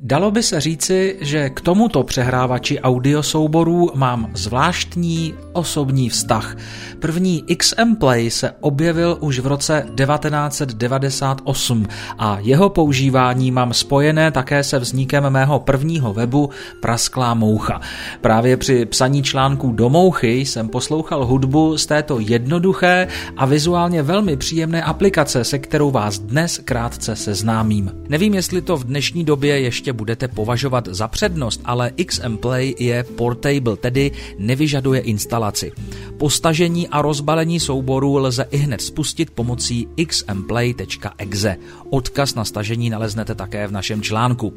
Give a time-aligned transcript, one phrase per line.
[0.00, 6.56] Dalo by se říci, že k tomuto přehrávači audiosouborů mám zvláštní osobní vztah.
[6.98, 11.86] První XM Play se objevil už v roce 1998
[12.18, 17.80] a jeho používání mám spojené také se vznikem mého prvního webu Prasklá moucha.
[18.20, 24.36] Právě při psaní článků do mouchy jsem poslouchal hudbu z této jednoduché a vizuálně velmi
[24.36, 27.90] příjemné aplikace, se kterou vás dnes krátce seznámím.
[28.08, 32.74] Nevím, jestli to v dnešní době ještě ještě budete považovat za přednost, ale XM Play
[32.78, 35.72] je portable, tedy nevyžaduje instalaci.
[36.18, 41.56] Po stažení a rozbalení souboru lze i hned spustit pomocí xmplay.exe.
[41.90, 44.52] Odkaz na stažení naleznete také v našem článku.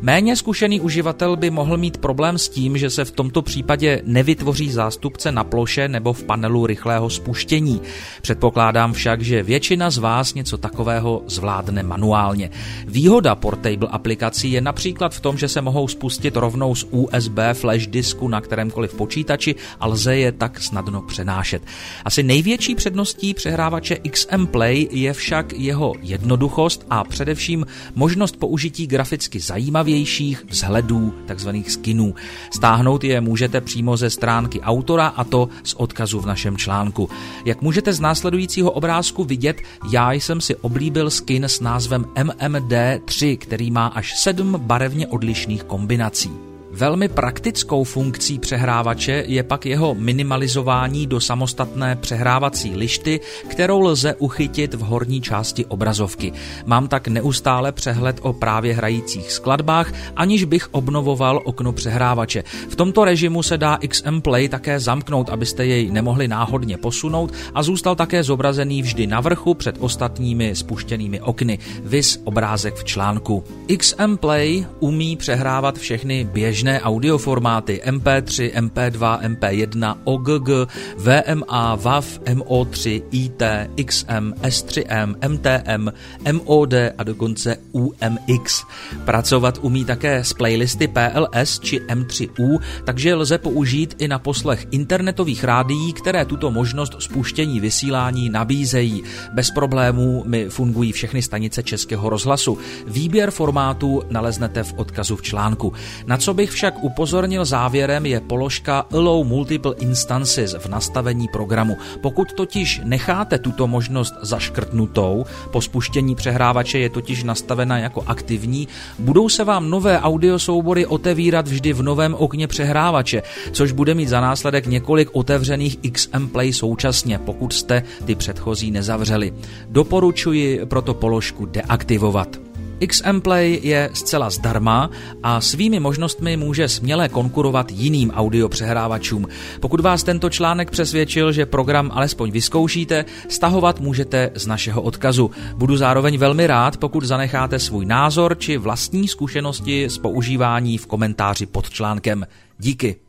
[0.00, 4.70] Méně zkušený uživatel by mohl mít problém s tím, že se v tomto případě nevytvoří
[4.70, 7.80] zástupce na ploše nebo v panelu rychlého spuštění.
[8.22, 12.50] Předpokládám však, že většina z vás něco takového zvládne manuálně.
[12.86, 17.86] Výhoda portable aplikací je například v tom, že se mohou spustit rovnou z USB flash
[17.86, 21.62] disku na kterémkoliv počítači a lze je tak snadno přenášet.
[22.04, 29.40] Asi největší předností přehrávače XM Play je však jeho jednoduchost a především možnost použití graficky
[29.40, 32.14] zajímavějších vzhledů, takzvaných skinů.
[32.50, 37.10] Stáhnout je můžete přímo ze stránky autora a to z odkazu v našem článku.
[37.44, 39.56] Jak můžete z následujícího obrázku vidět,
[39.90, 46.53] já jsem si oblíbil skin s názvem MMD3, který má až 7 barevně odlišných kombinací.
[46.76, 54.74] Velmi praktickou funkcí přehrávače je pak jeho minimalizování do samostatné přehrávací lišty, kterou lze uchytit
[54.74, 56.32] v horní části obrazovky.
[56.66, 62.44] Mám tak neustále přehled o právě hrajících skladbách, aniž bych obnovoval okno přehrávače.
[62.68, 67.62] V tomto režimu se dá XM Play také zamknout, abyste jej nemohli náhodně posunout a
[67.62, 71.58] zůstal také zobrazený vždy na vrchu před ostatními spuštěnými okny.
[71.82, 73.44] Vis obrázek v článku.
[73.78, 80.48] XM Play umí přehrávat všechny běžné běžné audioformáty MP3, MP2, MP1, OGG,
[80.96, 83.42] VMA, WAV, MO3, IT,
[83.86, 85.92] XM, S3M, MTM,
[86.32, 88.64] MOD a dokonce UMX.
[89.04, 95.44] Pracovat umí také s playlisty PLS či M3U, takže lze použít i na poslech internetových
[95.44, 99.02] rádií, které tuto možnost spuštění vysílání nabízejí.
[99.32, 102.58] Bez problémů mi fungují všechny stanice Českého rozhlasu.
[102.86, 105.72] Výběr formátů naleznete v odkazu v článku.
[106.06, 111.76] Na co bych však upozornil závěrem je položka Allow Multiple Instances v nastavení programu.
[112.02, 119.28] Pokud totiž necháte tuto možnost zaškrtnutou, po spuštění přehrávače je totiž nastavena jako aktivní, budou
[119.28, 123.22] se vám nové audiosoubory otevírat vždy v novém okně přehrávače,
[123.52, 129.34] což bude mít za následek několik otevřených XM Play současně, pokud jste ty předchozí nezavřeli.
[129.68, 132.43] Doporučuji proto položku deaktivovat.
[132.86, 134.90] XM Play je zcela zdarma
[135.22, 139.26] a svými možnostmi může směle konkurovat jiným audio přehrávačům.
[139.60, 145.30] Pokud vás tento článek přesvědčil, že program alespoň vyzkoušíte, stahovat můžete z našeho odkazu.
[145.56, 151.46] Budu zároveň velmi rád, pokud zanecháte svůj názor či vlastní zkušenosti s používání v komentáři
[151.46, 152.26] pod článkem.
[152.58, 153.03] Díky.